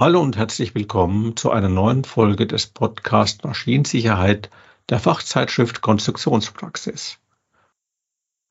[0.00, 4.48] Hallo und herzlich willkommen zu einer neuen Folge des Podcast Maschinensicherheit
[4.90, 7.18] der Fachzeitschrift Konstruktionspraxis.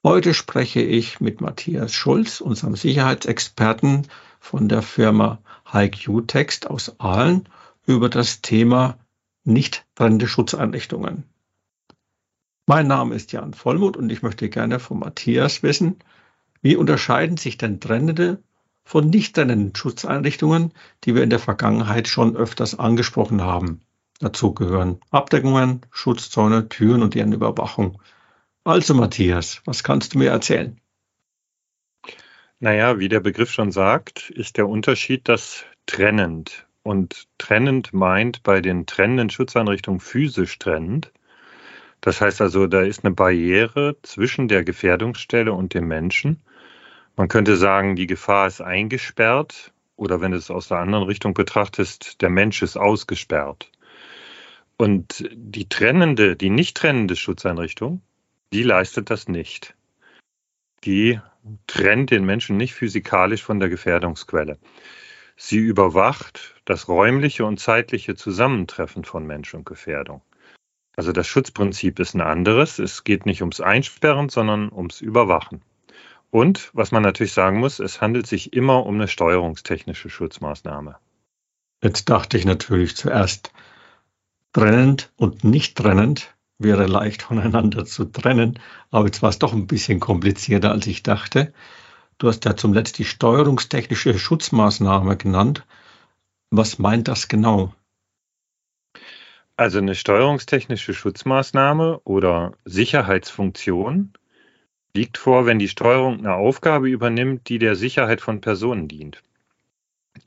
[0.04, 4.10] Heute spreche ich mit Matthias Schulz, unserem Sicherheitsexperten
[4.42, 5.40] von der Firma
[5.72, 7.48] HiQ Text aus Aalen,
[7.86, 8.98] über das Thema
[9.46, 11.24] nicht trennende Schutzeinrichtungen.
[12.66, 16.00] Mein Name ist Jan Vollmuth und ich möchte gerne von Matthias wissen,
[16.62, 18.44] wie unterscheiden sich denn trennende
[18.88, 20.72] von nicht trennenden Schutzeinrichtungen,
[21.04, 23.82] die wir in der Vergangenheit schon öfters angesprochen haben.
[24.22, 28.02] Dazu gehören Abdeckungen, Schutzzäune, Türen und deren Überwachung.
[28.64, 30.80] Also Matthias, was kannst du mir erzählen?
[32.62, 36.66] Naja, wie der Begriff schon sagt, ist der Unterschied das trennend.
[36.82, 41.12] Und trennend meint bei den trennenden Schutzeinrichtungen physisch trennend.
[42.00, 46.42] Das heißt also, da ist eine Barriere zwischen der Gefährdungsstelle und dem Menschen.
[47.18, 51.34] Man könnte sagen, die Gefahr ist eingesperrt oder wenn du es aus der anderen Richtung
[51.34, 53.72] betrachtest, der Mensch ist ausgesperrt.
[54.78, 58.02] Und die trennende, die nicht trennende Schutzeinrichtung,
[58.54, 59.76] die leistet das nicht.
[60.84, 61.20] Die
[61.66, 64.60] trennt den Menschen nicht physikalisch von der Gefährdungsquelle.
[65.36, 70.22] Sie überwacht das räumliche und zeitliche Zusammentreffen von Mensch und Gefährdung.
[70.96, 72.78] Also das Schutzprinzip ist ein anderes.
[72.78, 75.64] Es geht nicht ums Einsperren, sondern ums Überwachen.
[76.30, 80.98] Und was man natürlich sagen muss, es handelt sich immer um eine steuerungstechnische Schutzmaßnahme.
[81.82, 83.52] Jetzt dachte ich natürlich zuerst,
[84.52, 89.68] trennend und nicht trennend wäre leicht voneinander zu trennen, aber jetzt war es doch ein
[89.68, 91.54] bisschen komplizierter, als ich dachte.
[92.18, 95.66] Du hast ja zum Letzten die steuerungstechnische Schutzmaßnahme genannt.
[96.50, 97.74] Was meint das genau?
[99.56, 104.14] Also eine steuerungstechnische Schutzmaßnahme oder Sicherheitsfunktion
[104.98, 109.22] liegt vor, wenn die Steuerung eine Aufgabe übernimmt, die der Sicherheit von Personen dient.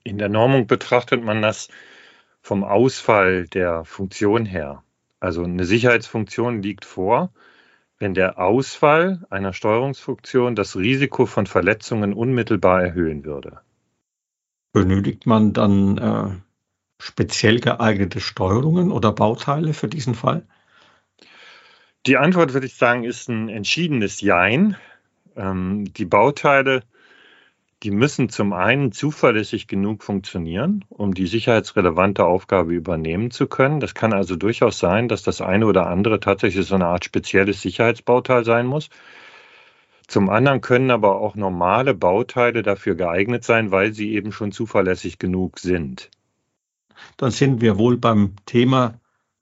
[0.04, 1.68] In der Normung betrachtet man das
[2.40, 4.84] vom Ausfall der Funktion her.
[5.18, 7.32] Also eine Sicherheitsfunktion liegt vor,
[7.98, 13.60] wenn der Ausfall einer Steuerungsfunktion das Risiko von Verletzungen unmittelbar erhöhen würde.
[14.72, 16.30] Benötigt man dann äh,
[17.02, 20.46] speziell geeignete Steuerungen oder Bauteile für diesen Fall?
[22.06, 24.76] Die Antwort, würde ich sagen, ist ein entschiedenes Jein.
[25.36, 26.82] Ähm, die Bauteile,
[27.82, 33.80] die müssen zum einen zuverlässig genug funktionieren, um die sicherheitsrelevante Aufgabe übernehmen zu können.
[33.80, 37.60] Das kann also durchaus sein, dass das eine oder andere tatsächlich so eine Art spezielles
[37.60, 38.88] Sicherheitsbauteil sein muss.
[40.06, 45.18] Zum anderen können aber auch normale Bauteile dafür geeignet sein, weil sie eben schon zuverlässig
[45.18, 46.10] genug sind.
[47.18, 48.94] Dann sind wir wohl beim Thema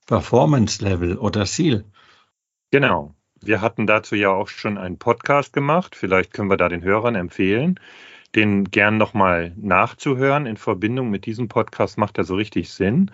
[0.06, 1.84] Performance Level oder SEAL.
[2.70, 3.14] Genau.
[3.40, 5.94] Wir hatten dazu ja auch schon einen Podcast gemacht.
[5.94, 7.78] Vielleicht können wir da den Hörern empfehlen,
[8.34, 10.46] den gern nochmal nachzuhören.
[10.46, 13.10] In Verbindung mit diesem Podcast macht er so richtig Sinn.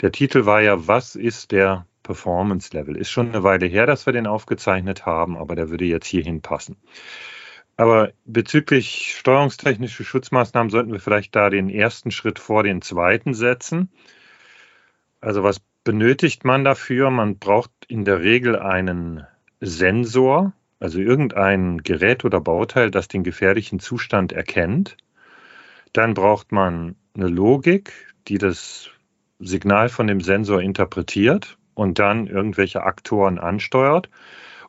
[0.00, 2.96] Der Titel war ja, was ist der Performance Level?
[2.96, 6.40] Ist schon eine Weile her, dass wir den aufgezeichnet haben, aber der würde jetzt hierhin
[6.40, 6.76] passen.
[7.76, 13.90] Aber bezüglich steuerungstechnische Schutzmaßnahmen sollten wir vielleicht da den ersten Schritt vor den zweiten setzen.
[15.20, 17.10] Also was benötigt man dafür?
[17.10, 19.24] Man braucht in der Regel einen
[19.60, 24.96] Sensor, also irgendein Gerät oder Bauteil, das den gefährlichen Zustand erkennt.
[25.92, 27.92] Dann braucht man eine Logik,
[28.26, 28.90] die das
[29.38, 34.10] Signal von dem Sensor interpretiert und dann irgendwelche Aktoren ansteuert.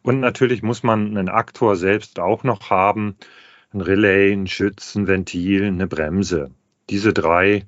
[0.04, 3.16] Und natürlich muss man einen Aktor selbst auch noch haben,
[3.74, 6.52] ein Relay, ein Schützen, Ventil, eine Bremse.
[6.92, 7.66] Diese drei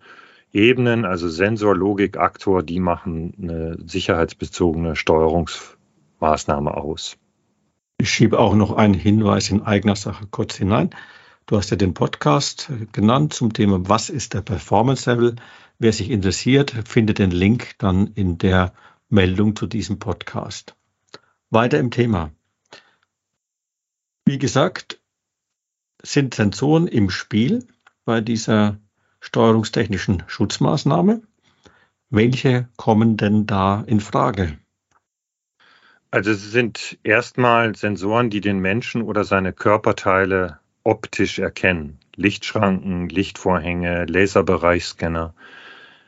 [0.51, 7.17] Ebenen, also Sensor, Logik, Aktor, die machen eine sicherheitsbezogene Steuerungsmaßnahme aus.
[7.99, 10.89] Ich schiebe auch noch einen Hinweis in eigener Sache kurz hinein.
[11.45, 15.35] Du hast ja den Podcast genannt zum Thema, was ist der Performance Level?
[15.77, 18.73] Wer sich interessiert, findet den Link dann in der
[19.09, 20.75] Meldung zu diesem Podcast.
[21.49, 22.31] Weiter im Thema.
[24.25, 25.01] Wie gesagt,
[26.03, 27.67] sind Sensoren im Spiel
[28.05, 28.77] bei dieser
[29.19, 31.21] steuerungstechnischen Schutzmaßnahme.
[32.09, 34.57] Welche kommen denn da in Frage?
[36.11, 41.99] Also es sind erstmal Sensoren, die den Menschen oder seine Körperteile optisch erkennen.
[42.15, 45.35] Lichtschranken, Lichtvorhänge, Laserbereichscanner,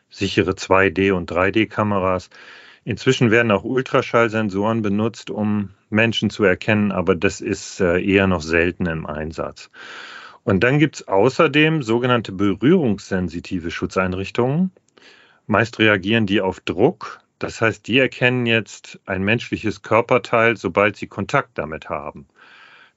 [0.09, 2.29] sichere 2D- und 3D-Kameras.
[2.83, 8.41] Inzwischen werden auch Ultraschallsensoren benutzt, um Menschen zu erkennen, aber das ist äh, eher noch
[8.41, 9.69] selten im Einsatz.
[10.43, 14.71] Und dann gibt es außerdem sogenannte berührungssensitive Schutzeinrichtungen.
[15.47, 17.21] Meist reagieren die auf Druck.
[17.39, 22.27] Das heißt, die erkennen jetzt ein menschliches Körperteil, sobald sie Kontakt damit haben.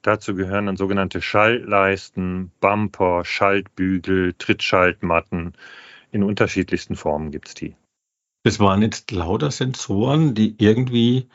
[0.02, 5.54] Dazu gehören dann sogenannte Schaltleisten, Bumper, Schaltbügel, Trittschaltmatten.
[6.12, 7.74] in unterschiedlichsten Formen gibt es die.
[8.44, 11.28] Das waren jetzt lauter Sensoren, die irgendwie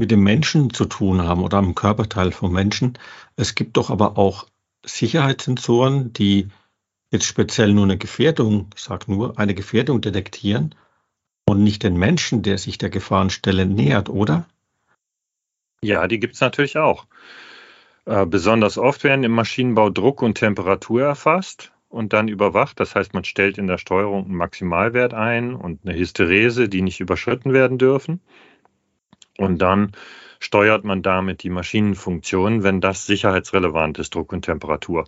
[0.00, 2.98] mit dem Menschen zu tun haben oder am Körperteil vom Menschen.
[3.36, 4.46] Es gibt doch aber auch
[4.84, 6.48] Sicherheitssensoren, die
[7.10, 10.74] jetzt speziell nur eine Gefährdung, ich sage nur, eine Gefährdung detektieren
[11.44, 14.46] und nicht den Menschen, der sich der Gefahrenstelle nähert, oder?
[15.82, 17.06] Ja, die gibt es natürlich auch.
[18.06, 22.80] Äh, besonders oft werden im Maschinenbau Druck und Temperatur erfasst und dann überwacht.
[22.80, 27.00] Das heißt, man stellt in der Steuerung einen Maximalwert ein und eine Hysterese, die nicht
[27.00, 28.20] überschritten werden dürfen.
[29.38, 29.92] Und dann
[30.42, 35.06] steuert man damit die Maschinenfunktion, wenn das sicherheitsrelevant ist, Druck und Temperatur.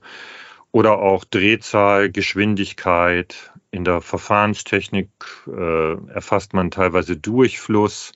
[0.70, 3.52] Oder auch Drehzahl, Geschwindigkeit.
[3.70, 5.08] In der Verfahrenstechnik
[5.46, 8.12] äh, erfasst man teilweise Durchfluss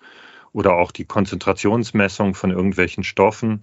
[0.52, 3.62] oder auch die Konzentrationsmessung von irgendwelchen Stoffen.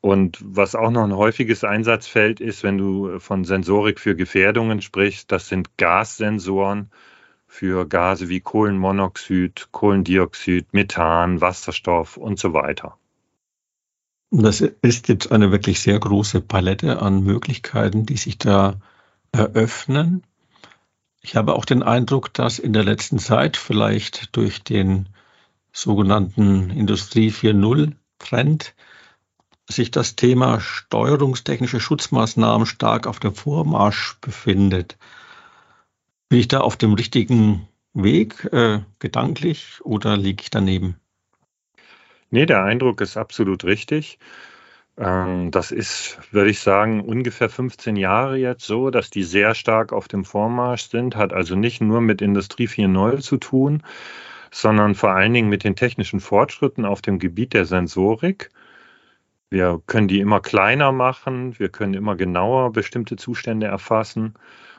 [0.00, 5.30] Und was auch noch ein häufiges Einsatzfeld ist, wenn du von Sensorik für Gefährdungen sprichst,
[5.30, 6.90] das sind Gassensoren
[7.48, 12.96] für Gase wie Kohlenmonoxid, Kohlendioxid, Methan, Wasserstoff und so weiter.
[14.30, 18.78] Das ist jetzt eine wirklich sehr große Palette an Möglichkeiten, die sich da
[19.32, 20.22] eröffnen.
[21.22, 25.08] Ich habe auch den Eindruck, dass in der letzten Zeit vielleicht durch den
[25.72, 28.74] sogenannten Industrie 4.0 Trend
[29.66, 34.98] sich das Thema steuerungstechnische Schutzmaßnahmen stark auf dem Vormarsch befindet.
[36.28, 40.96] Bin ich da auf dem richtigen Weg, äh, gedanklich, oder liege ich daneben?
[42.30, 44.18] Nee, der Eindruck ist absolut richtig.
[44.98, 49.92] Ähm, das ist, würde ich sagen, ungefähr 15 Jahre jetzt so, dass die sehr stark
[49.92, 53.82] auf dem Vormarsch sind, hat also nicht nur mit Industrie 4.0 zu tun,
[54.50, 58.50] sondern vor allen Dingen mit den technischen Fortschritten auf dem Gebiet der Sensorik.
[59.50, 64.34] Wir können die immer kleiner machen, wir können immer genauer bestimmte Zustände erfassen.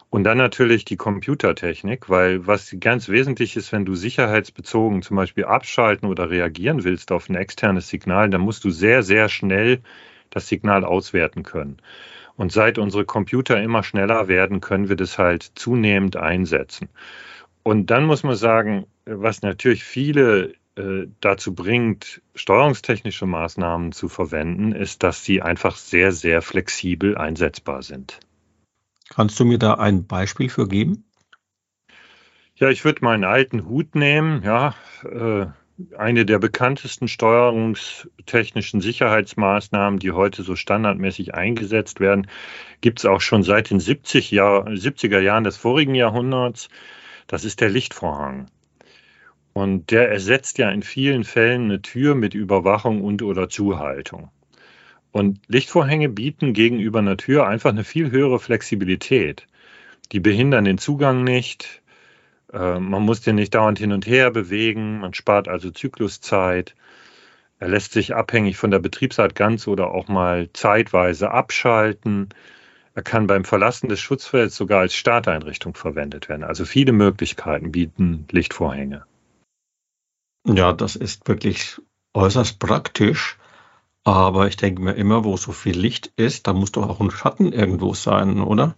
[0.10, 5.46] Und dann natürlich die Computertechnik, weil was ganz wesentlich ist, wenn du sicherheitsbezogen zum Beispiel
[5.46, 9.82] abschalten oder reagieren willst auf ein externes Signal, dann musst du sehr, sehr schnell
[10.32, 11.78] das Signal auswerten können.
[12.36, 16.90] Und seit unsere Computer immer schneller werden, können wir das halt zunehmend einsetzen.
[17.62, 24.72] Und dann muss man sagen, was natürlich viele äh, dazu bringt, steuerungstechnische Maßnahmen zu verwenden,
[24.72, 28.20] ist, dass sie einfach sehr, sehr flexibel einsetzbar sind.
[29.10, 31.06] Kannst du mir da ein Beispiel für geben?
[32.56, 34.44] Ja, ich würde meinen alten Hut nehmen.
[34.44, 35.48] Ja, äh,
[35.98, 42.28] eine der bekanntesten steuerungstechnischen Sicherheitsmaßnahmen, die heute so standardmäßig eingesetzt werden,
[42.82, 46.70] gibt es auch schon seit den 70 Jahr, 70er Jahren des vorigen Jahrhunderts.
[47.28, 48.48] Das ist der Lichtvorhang.
[49.54, 54.30] Und der ersetzt ja in vielen Fällen eine Tür mit Überwachung und oder Zuhaltung.
[55.12, 59.48] Und Lichtvorhänge bieten gegenüber einer Tür einfach eine viel höhere Flexibilität.
[60.12, 61.82] Die behindern den Zugang nicht.
[62.54, 65.00] Äh, man muss den nicht dauernd hin und her bewegen.
[65.00, 66.76] Man spart also Zykluszeit.
[67.60, 72.30] Er lässt sich abhängig von der Betriebsart ganz oder auch mal zeitweise abschalten.
[72.96, 76.44] Er kann beim Verlassen des Schutzfelds sogar als Starteinrichtung verwendet werden.
[76.44, 79.06] Also viele Möglichkeiten bieten Lichtvorhänge.
[80.46, 81.80] Ja, das ist wirklich
[82.14, 83.38] äußerst praktisch.
[84.10, 87.12] Aber ich denke mir immer, wo so viel Licht ist, da muss doch auch ein
[87.12, 88.76] Schatten irgendwo sein, oder?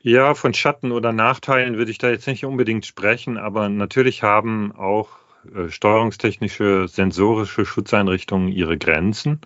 [0.00, 4.72] Ja, von Schatten oder Nachteilen würde ich da jetzt nicht unbedingt sprechen, aber natürlich haben
[4.72, 5.10] auch
[5.54, 9.42] äh, steuerungstechnische, sensorische Schutzeinrichtungen ihre Grenzen.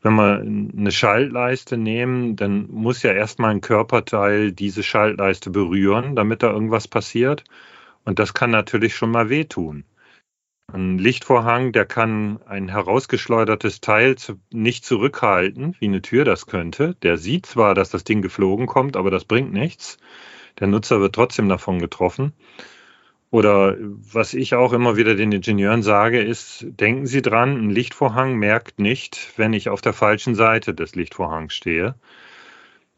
[0.00, 6.44] Wenn wir eine Schaltleiste nehmen, dann muss ja erstmal ein Körperteil diese Schaltleiste berühren, damit
[6.44, 7.42] da irgendwas passiert.
[8.04, 9.82] Und das kann natürlich schon mal wehtun.
[10.70, 14.16] Ein Lichtvorhang, der kann ein herausgeschleudertes Teil
[14.52, 16.94] nicht zurückhalten, wie eine Tür das könnte.
[17.02, 19.96] Der sieht zwar, dass das Ding geflogen kommt, aber das bringt nichts.
[20.60, 22.34] Der Nutzer wird trotzdem davon getroffen.
[23.30, 28.36] Oder was ich auch immer wieder den Ingenieuren sage, ist, denken Sie dran, ein Lichtvorhang
[28.36, 31.94] merkt nicht, wenn ich auf der falschen Seite des Lichtvorhangs stehe.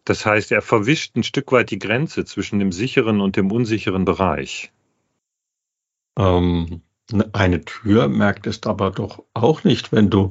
[0.04, 4.04] Das heißt, er verwischt ein Stück weit die Grenze zwischen dem sicheren und dem unsicheren
[4.04, 4.72] Bereich.
[6.16, 6.82] Ähm,
[7.32, 10.30] eine Tür merkt es aber doch auch nicht, wenn du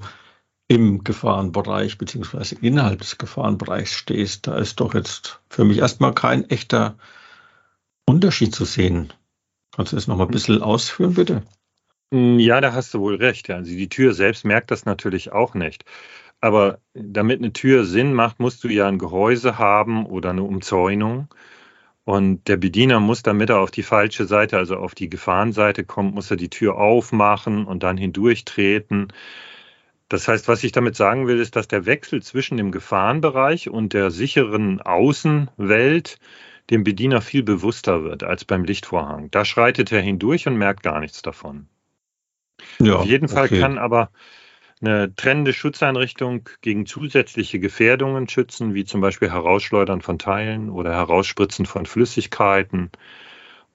[0.67, 4.48] im Gefahrenbereich beziehungsweise innerhalb des Gefahrenbereichs stehst.
[4.48, 6.98] Da ist doch jetzt für mich erstmal kein echter
[8.05, 9.12] Unterschied zu sehen.
[9.75, 11.43] Kannst du das nochmal ein bisschen ausführen, bitte?
[12.12, 13.50] Mm, ja, da hast du wohl recht.
[13.50, 15.86] Also die Tür selbst merkt das natürlich auch nicht.
[16.39, 21.27] Aber damit eine Tür Sinn macht, musst du ja ein Gehäuse haben oder eine Umzäunung.
[22.09, 26.15] Und der Bediener muss, damit er auf die falsche Seite, also auf die Gefahrenseite kommt,
[26.15, 29.13] muss er die Tür aufmachen und dann hindurchtreten.
[30.07, 33.93] Das heißt, was ich damit sagen will, ist, dass der Wechsel zwischen dem Gefahrenbereich und
[33.93, 36.17] der sicheren Außenwelt,
[36.71, 39.29] dem Bediener viel bewusster wird als beim Lichtvorhang.
[39.29, 41.67] Da schreitet er hindurch und merkt gar nichts davon.
[42.79, 43.59] Ja, Auf jeden Fall okay.
[43.59, 44.09] kann aber
[44.81, 51.65] eine trennende Schutzeinrichtung gegen zusätzliche Gefährdungen schützen, wie zum Beispiel Herausschleudern von Teilen oder Herausspritzen
[51.65, 52.91] von Flüssigkeiten.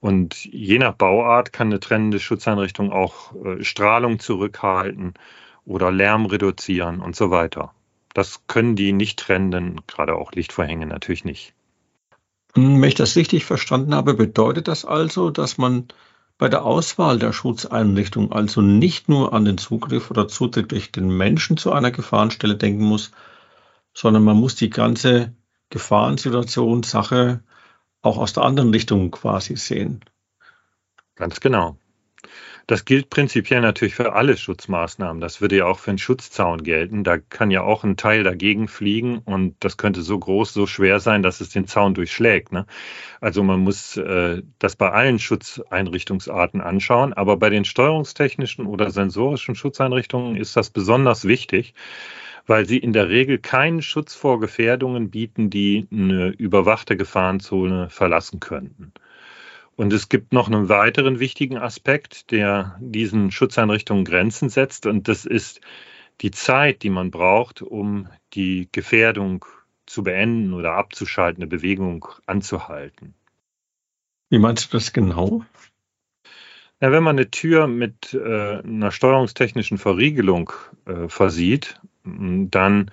[0.00, 5.14] Und je nach Bauart kann eine trennende Schutzeinrichtung auch äh, Strahlung zurückhalten
[5.66, 7.74] oder Lärm reduzieren und so weiter.
[8.14, 11.54] Das können die nicht trennenden, gerade auch Lichtvorhänge natürlich nicht.
[12.54, 15.88] Hm, wenn ich das richtig verstanden habe, bedeutet das also, dass man
[16.38, 21.08] bei der Auswahl der Schutzeinrichtung also nicht nur an den Zugriff oder Zutritt durch den
[21.08, 23.12] Menschen zu einer Gefahrenstelle denken muss,
[23.92, 25.34] sondern man muss die ganze
[25.70, 27.42] Gefahrensituation, Sache
[28.02, 30.04] auch aus der anderen Richtung quasi sehen.
[31.14, 31.78] Ganz genau.
[32.66, 35.20] Das gilt prinzipiell natürlich für alle Schutzmaßnahmen.
[35.20, 37.04] Das würde ja auch für einen Schutzzaun gelten.
[37.04, 40.98] Da kann ja auch ein Teil dagegen fliegen und das könnte so groß, so schwer
[40.98, 42.52] sein, dass es den Zaun durchschlägt.
[42.52, 42.64] Ne?
[43.20, 49.54] Also man muss äh, das bei allen Schutzeinrichtungsarten anschauen, aber bei den steuerungstechnischen oder sensorischen
[49.54, 51.74] Schutzeinrichtungen ist das besonders wichtig
[52.46, 58.40] weil sie in der Regel keinen Schutz vor Gefährdungen bieten, die eine überwachte Gefahrenzone verlassen
[58.40, 58.92] könnten.
[59.76, 64.86] Und es gibt noch einen weiteren wichtigen Aspekt, der diesen Schutzeinrichtungen Grenzen setzt.
[64.86, 65.60] Und das ist
[66.20, 69.44] die Zeit, die man braucht, um die Gefährdung
[69.86, 73.14] zu beenden oder abzuschalten, eine Bewegung anzuhalten.
[74.30, 75.44] Wie meinst du das genau?
[76.80, 80.52] Ja, wenn man eine Tür mit äh, einer steuerungstechnischen Verriegelung
[80.86, 82.90] äh, versieht, dann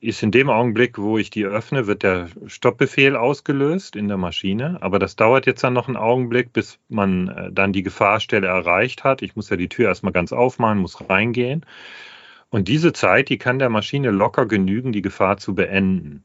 [0.00, 4.78] ist in dem Augenblick, wo ich die öffne, wird der Stoppbefehl ausgelöst in der Maschine.
[4.80, 9.04] Aber das dauert jetzt dann noch einen Augenblick, bis man äh, dann die Gefahrstelle erreicht
[9.04, 9.22] hat.
[9.22, 11.64] Ich muss ja die Tür erstmal ganz aufmachen, muss reingehen.
[12.50, 16.24] Und diese Zeit, die kann der Maschine locker genügen, die Gefahr zu beenden.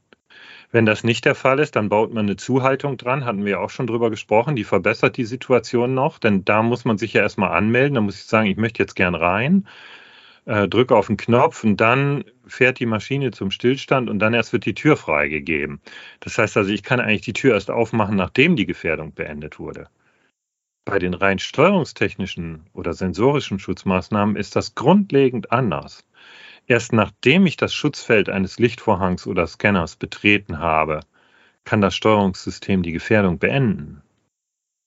[0.72, 3.70] Wenn das nicht der Fall ist, dann baut man eine Zuhaltung dran, hatten wir auch
[3.70, 7.50] schon drüber gesprochen, die verbessert die Situation noch, denn da muss man sich ja erstmal
[7.50, 9.66] anmelden, da muss ich sagen, ich möchte jetzt gern rein
[10.46, 14.52] äh, drücke auf den Knopf und dann fährt die Maschine zum Stillstand und dann erst
[14.52, 15.80] wird die Tür freigegeben.
[16.20, 19.88] Das heißt also, ich kann eigentlich die Tür erst aufmachen, nachdem die Gefährdung beendet wurde.
[20.84, 26.06] Bei den rein steuerungstechnischen oder sensorischen Schutzmaßnahmen ist das grundlegend anders.
[26.66, 31.00] Erst nachdem ich das Schutzfeld eines Lichtvorhangs oder Scanners betreten habe,
[31.64, 34.02] kann das Steuerungssystem die Gefährdung beenden.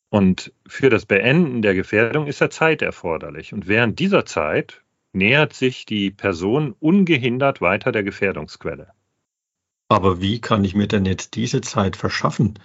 [0.10, 3.54] Und für das Beenden der Gefährdung ist ja Zeit erforderlich.
[3.54, 4.83] Und während dieser Zeit
[5.14, 8.92] nähert sich die Person ungehindert weiter der Gefährdungsquelle.
[9.88, 12.60] Aber wie kann ich mir denn jetzt diese Zeit verschaffen?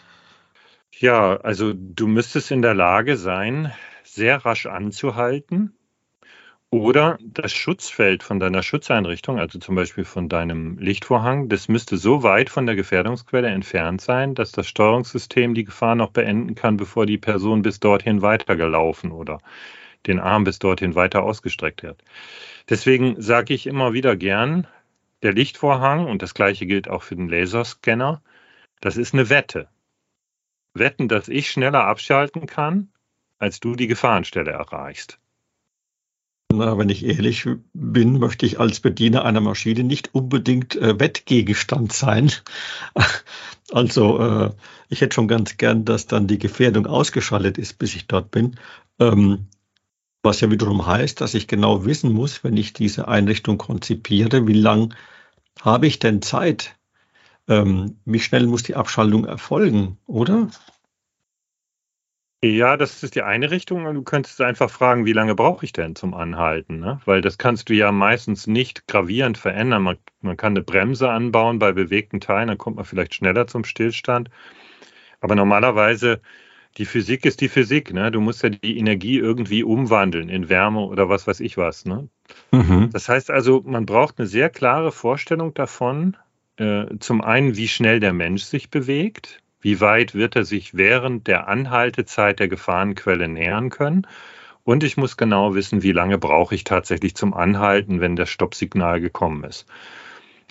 [0.93, 5.75] Ja, also du müsstest in der Lage sein, sehr rasch anzuhalten
[6.71, 12.23] oder das Schutzfeld von deiner Schutzeinrichtung, also zum Beispiel von deinem Lichtvorhang, das müsste so
[12.23, 17.07] weit von der Gefährdungsquelle entfernt sein, dass das Steuerungssystem die Gefahr noch beenden kann, bevor
[17.07, 19.38] die Person bis dorthin weitergelaufen oder
[20.09, 22.03] den Arm bis dorthin weiter ausgestreckt wird.
[22.69, 24.67] Deswegen sage ich immer wieder gern,
[25.23, 28.23] der Lichtvorhang, und das gleiche gilt auch für den Laserscanner,
[28.81, 29.69] das ist eine Wette.
[30.75, 32.88] Wetten, dass ich schneller abschalten kann,
[33.38, 35.19] als du die Gefahrenstelle erreichst.
[36.50, 41.93] Na, wenn ich ehrlich bin, möchte ich als Bediener einer Maschine nicht unbedingt äh, Wettgegenstand
[41.93, 42.33] sein.
[43.71, 44.50] also äh,
[44.88, 48.59] ich hätte schon ganz gern, dass dann die Gefährdung ausgeschaltet ist, bis ich dort bin.
[48.99, 49.47] Ähm,
[50.23, 54.55] was ja wiederum heißt, dass ich genau wissen muss, wenn ich diese Einrichtung konzipiere, wie
[54.55, 54.95] lang
[55.61, 56.77] habe ich denn Zeit?
[57.49, 60.49] Ähm, wie schnell muss die Abschaltung erfolgen, oder?
[62.41, 63.93] Ja, das ist die eine Richtung.
[63.93, 66.79] Du könntest einfach fragen, wie lange brauche ich denn zum Anhalten?
[66.79, 67.01] Ne?
[67.05, 69.83] Weil das kannst du ja meistens nicht gravierend verändern.
[69.83, 73.65] Man, man kann eine Bremse anbauen bei bewegten Teilen, dann kommt man vielleicht schneller zum
[73.65, 74.31] Stillstand.
[75.21, 76.21] Aber normalerweise
[76.78, 78.11] die Physik ist die Physik, ne?
[78.11, 82.08] Du musst ja die Energie irgendwie umwandeln in Wärme oder was weiß ich was, ne?
[82.52, 82.90] Mhm.
[82.92, 86.16] Das heißt also, man braucht eine sehr klare Vorstellung davon,
[86.56, 91.26] äh, zum einen, wie schnell der Mensch sich bewegt, wie weit wird er sich während
[91.26, 94.06] der Anhaltezeit der Gefahrenquelle nähern können.
[94.62, 99.00] Und ich muss genau wissen, wie lange brauche ich tatsächlich zum Anhalten, wenn das Stoppsignal
[99.00, 99.66] gekommen ist.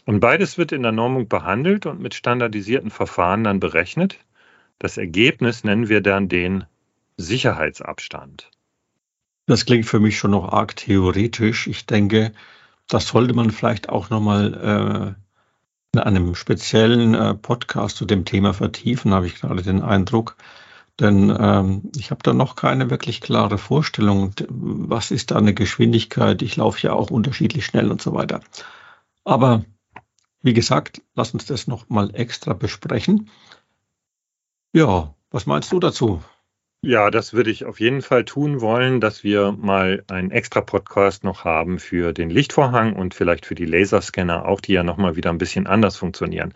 [0.05, 4.17] Und beides wird in der Normung behandelt und mit standardisierten Verfahren dann berechnet.
[4.79, 6.65] Das Ergebnis nennen wir dann den
[7.17, 8.51] Sicherheitsabstand.
[9.47, 11.67] Das klingt für mich schon noch arg theoretisch.
[11.67, 12.33] Ich denke,
[12.87, 15.27] das sollte man vielleicht auch nochmal äh,
[15.93, 20.35] in einem speziellen äh, Podcast zu dem Thema vertiefen, habe ich gerade den Eindruck.
[20.99, 26.41] Denn ähm, ich habe da noch keine wirklich klare Vorstellung, was ist da eine Geschwindigkeit.
[26.41, 28.41] Ich laufe ja auch unterschiedlich schnell und so weiter.
[29.23, 29.63] Aber
[30.41, 33.29] wie gesagt, lass uns das nochmal extra besprechen.
[34.77, 36.21] Ja, was meinst du dazu?
[36.83, 41.23] Ja, das würde ich auf jeden Fall tun wollen, dass wir mal einen extra Podcast
[41.23, 45.31] noch haben für den Lichtvorhang und vielleicht für die Laserscanner auch, die ja nochmal wieder
[45.31, 46.53] ein bisschen anders funktionieren.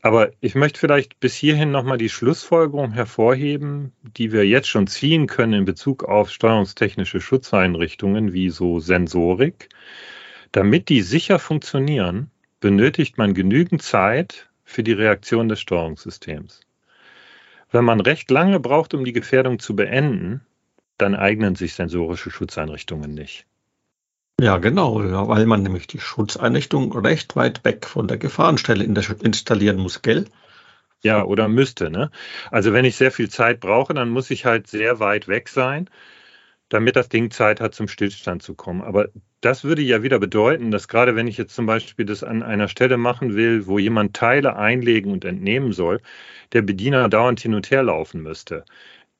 [0.00, 5.26] Aber ich möchte vielleicht bis hierhin nochmal die Schlussfolgerung hervorheben, die wir jetzt schon ziehen
[5.26, 9.70] können in Bezug auf steuerungstechnische Schutzeinrichtungen wie so Sensorik.
[10.52, 16.60] Damit die sicher funktionieren, benötigt man genügend Zeit für die Reaktion des Steuerungssystems.
[17.74, 20.46] Wenn man recht lange braucht, um die Gefährdung zu beenden,
[20.96, 23.46] dann eignen sich sensorische Schutzeinrichtungen nicht.
[24.40, 29.78] Ja, genau, ja, weil man nämlich die Schutzeinrichtung recht weit weg von der Gefahrenstelle installieren
[29.78, 30.26] muss, gell?
[31.02, 32.12] Ja, oder müsste, ne?
[32.52, 35.90] Also wenn ich sehr viel Zeit brauche, dann muss ich halt sehr weit weg sein,
[36.74, 38.82] damit das Ding Zeit hat, zum Stillstand zu kommen.
[38.82, 39.08] Aber
[39.40, 42.68] das würde ja wieder bedeuten, dass gerade wenn ich jetzt zum Beispiel das an einer
[42.68, 46.00] Stelle machen will, wo jemand Teile einlegen und entnehmen soll,
[46.52, 48.64] der Bediener dauernd hin und her laufen müsste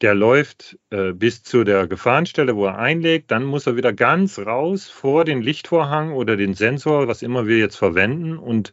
[0.00, 4.38] der läuft äh, bis zu der Gefahrenstelle, wo er einlegt, dann muss er wieder ganz
[4.38, 8.72] raus vor den Lichtvorhang oder den Sensor, was immer wir jetzt verwenden, und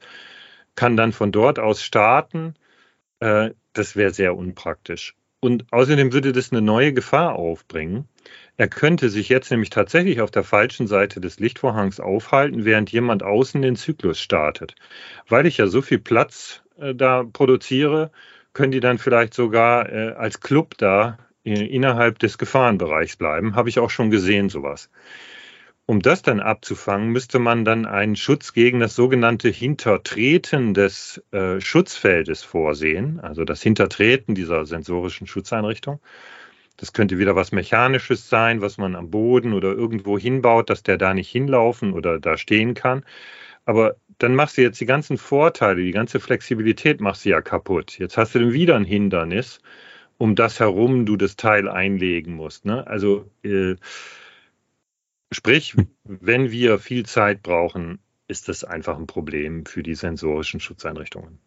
[0.76, 2.56] kann dann von dort aus starten.
[3.20, 5.16] Äh, das wäre sehr unpraktisch.
[5.40, 8.10] Und außerdem würde das eine neue Gefahr aufbringen.
[8.62, 13.24] Er könnte sich jetzt nämlich tatsächlich auf der falschen Seite des Lichtvorhangs aufhalten, während jemand
[13.24, 14.76] außen den Zyklus startet.
[15.28, 18.12] Weil ich ja so viel Platz äh, da produziere,
[18.54, 23.56] können die dann vielleicht sogar äh, als Club da äh, innerhalb des Gefahrenbereichs bleiben.
[23.56, 24.92] Habe ich auch schon gesehen, sowas.
[25.88, 31.60] Um das dann abzufangen, müsste man dann einen Schutz gegen das sogenannte Hintertreten des äh,
[31.60, 36.00] Schutzfeldes vorsehen, also das Hintertreten dieser sensorischen Schutzeinrichtung.
[36.78, 40.98] Das könnte wieder was Mechanisches sein, was man am Boden oder irgendwo hinbaut, dass der
[40.98, 43.04] da nicht hinlaufen oder da stehen kann.
[43.66, 47.98] Aber dann machst du jetzt die ganzen Vorteile, die ganze Flexibilität machst du ja kaputt.
[47.98, 49.62] Jetzt hast du dann wieder ein Hindernis,
[50.18, 52.66] um das herum du das Teil einlegen musst.
[52.66, 52.86] Ne?
[52.88, 53.76] Also äh,
[55.32, 61.40] sprich, wenn wir viel Zeit brauchen, ist das einfach ein Problem für die sensorischen Schutzeinrichtungen.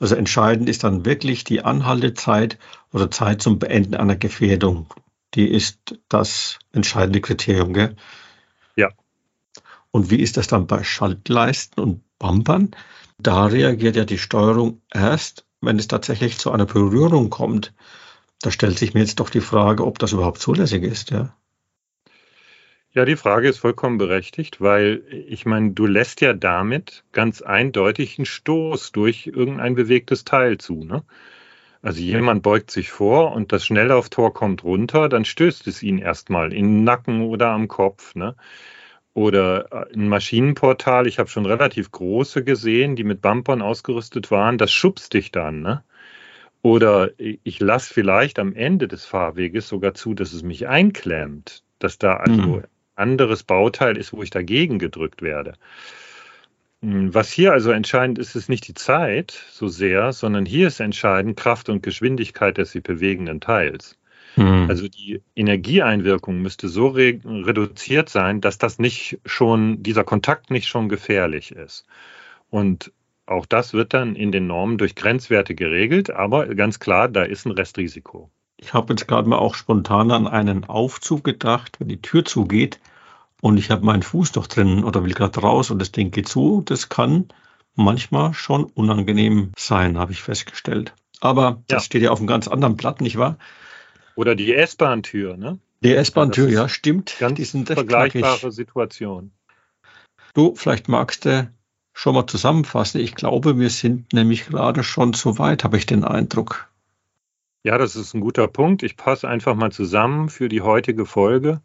[0.00, 2.58] Also entscheidend ist dann wirklich die Anhaltezeit
[2.92, 4.86] oder Zeit zum Beenden einer Gefährdung.
[5.34, 7.96] Die ist das entscheidende Kriterium, gell?
[8.76, 8.90] Ja.
[9.90, 12.70] Und wie ist das dann bei Schaltleisten und Bumpern?
[13.18, 17.72] Da reagiert ja die Steuerung erst, wenn es tatsächlich zu einer Berührung kommt.
[18.40, 21.34] Da stellt sich mir jetzt doch die Frage, ob das überhaupt zulässig ist, ja.
[22.94, 28.18] Ja, die Frage ist vollkommen berechtigt, weil ich meine, du lässt ja damit ganz eindeutig
[28.18, 30.84] einen Stoß durch irgendein bewegtes Teil zu.
[30.84, 31.02] Ne?
[31.82, 36.52] Also jemand beugt sich vor und das Schnelllauftor kommt runter, dann stößt es ihn erstmal
[36.52, 38.14] in den Nacken oder am Kopf.
[38.14, 38.36] Ne?
[39.14, 41.06] oder äh, ein Maschinenportal.
[41.06, 44.58] Ich habe schon relativ große gesehen, die mit Bumpern ausgerüstet waren.
[44.58, 45.62] Das schubst dich dann.
[45.62, 45.82] Ne?
[46.62, 51.98] Oder ich lasse vielleicht am Ende des Fahrweges sogar zu, dass es mich einklemmt, dass
[51.98, 52.64] da also mhm.
[52.94, 55.54] Anderes Bauteil ist, wo ich dagegen gedrückt werde.
[56.82, 60.80] Hm, was hier also entscheidend ist, ist nicht die Zeit so sehr, sondern hier ist
[60.80, 63.98] entscheidend Kraft und Geschwindigkeit des sich bewegenden Teils.
[64.36, 64.66] Mhm.
[64.68, 70.68] Also die Energieeinwirkung müsste so re reduziert sein, dass das nicht schon, dieser Kontakt nicht
[70.68, 71.86] schon gefährlich ist.
[72.50, 72.92] Und
[73.26, 77.46] auch das wird dann in den Normen durch Grenzwerte geregelt, aber ganz klar, da ist
[77.46, 78.30] ein Restrisiko.
[78.56, 82.80] Ich habe jetzt gerade mal auch spontan an einen Aufzug gedacht, wenn die Tür zugeht
[83.40, 86.28] und ich habe meinen Fuß doch drin oder will gerade raus und das Ding geht
[86.28, 86.62] zu.
[86.64, 87.28] Das kann
[87.74, 90.94] manchmal schon unangenehm sein, habe ich festgestellt.
[91.20, 91.86] Aber das ja.
[91.86, 93.38] steht ja auf einem ganz anderen Blatt, nicht wahr?
[94.14, 95.58] Oder die S-Bahn-Tür, ne?
[95.82, 97.16] Die S-Bahn-Tür, ja, stimmt.
[97.18, 98.54] Ganz die sind vergleichbare knackig.
[98.54, 99.32] Situation.
[100.34, 101.50] Du, vielleicht magst du
[101.92, 103.00] schon mal zusammenfassen.
[103.00, 106.68] Ich glaube, wir sind nämlich gerade schon so weit, habe ich den Eindruck.
[107.66, 108.82] Ja, das ist ein guter Punkt.
[108.82, 111.62] Ich passe einfach mal zusammen für die heutige Folge.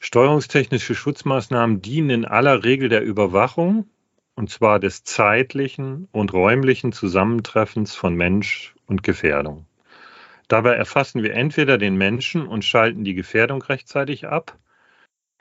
[0.00, 3.88] Steuerungstechnische Schutzmaßnahmen dienen in aller Regel der Überwachung,
[4.34, 9.66] und zwar des zeitlichen und räumlichen Zusammentreffens von Mensch und Gefährdung.
[10.48, 14.58] Dabei erfassen wir entweder den Menschen und schalten die Gefährdung rechtzeitig ab,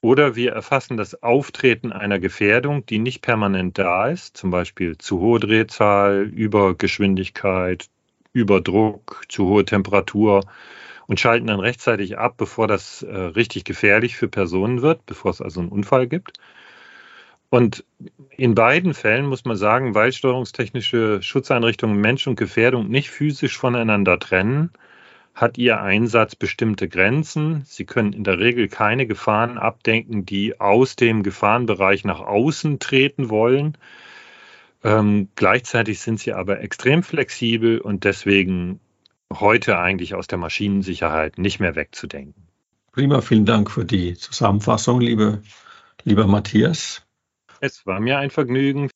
[0.03, 5.19] oder wir erfassen das Auftreten einer Gefährdung, die nicht permanent da ist, zum Beispiel zu
[5.19, 7.89] hohe Drehzahl, Übergeschwindigkeit,
[8.37, 10.45] Überdruck, zu hohe Temperatur
[11.07, 15.41] und schalten dann rechtzeitig ab, bevor das äh, richtig gefährlich für Personen wird, bevor es
[15.41, 16.37] also einen Unfall gibt.
[17.49, 17.85] Und
[18.29, 24.19] in beiden Fällen muss man sagen, weil steuerungstechnische Schutzeinrichtungen Mensch und Gefährdung nicht physisch voneinander
[24.19, 24.71] trennen,
[25.33, 27.61] hat Ihr Einsatz bestimmte Grenzen.
[27.65, 33.29] Sie können in der Regel keine Gefahren abdenken, die aus dem Gefahrenbereich nach außen treten
[33.29, 33.77] wollen.
[34.83, 38.79] Ähm, gleichzeitig sind sie aber extrem flexibel und deswegen
[39.33, 42.47] heute eigentlich aus der Maschinensicherheit nicht mehr wegzudenken.
[42.91, 45.41] Prima, vielen Dank für die Zusammenfassung, liebe,
[46.03, 47.03] lieber Matthias.
[47.59, 48.89] Es war mir ein Vergnügen.